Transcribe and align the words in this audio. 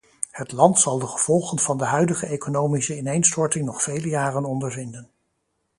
Het 0.31 0.51
land 0.51 0.79
zal 0.79 0.99
de 0.99 1.07
gevolgen 1.07 1.59
van 1.59 1.77
de 1.77 1.83
huidige 1.85 2.25
economische 2.25 2.97
ineenstorting 2.97 3.65
nog 3.65 3.81
vele 3.81 4.07
jaren 4.09 4.45
ondervinden. 4.45 5.11